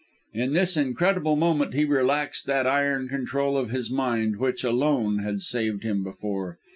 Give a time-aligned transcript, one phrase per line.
[0.33, 5.43] In this incredible moment he relaxed that iron control of his mind, which, alone, had
[5.43, 6.57] saved him before.